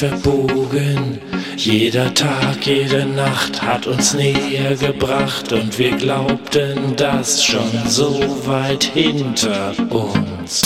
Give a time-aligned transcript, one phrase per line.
[0.00, 1.20] verbogen.
[1.56, 8.84] Jeder Tag, jede Nacht hat uns näher gebracht und wir glaubten das schon so weit
[8.84, 10.62] hinter uns.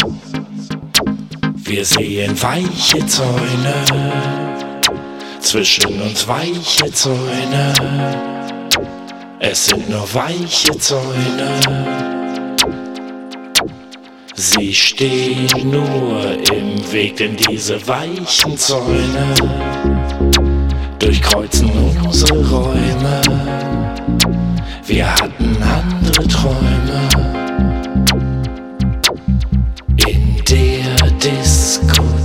[1.57, 3.75] Wir sehen weiche Zäune,
[5.41, 7.73] zwischen uns weiche Zäune,
[9.41, 12.24] es sind nur weiche Zäune.
[14.47, 16.23] Sie stehen nur
[16.53, 19.35] im Weg, denn diese weichen Zäune
[20.99, 21.71] durchkreuzen
[22.05, 23.23] unsere Räume.
[24.87, 27.09] Wir hatten andere Träume
[30.07, 32.24] in der Diskussion.